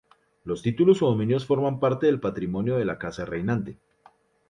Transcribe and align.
Los 0.45 0.63
títulos 0.63 1.03
o 1.03 1.05
dominios 1.05 1.45
forman 1.45 1.79
parte 1.79 2.07
del 2.07 2.19
patrimonio 2.19 2.75
de 2.75 2.85
la 2.85 2.97
casa 2.97 3.23
reinante. 3.23 3.77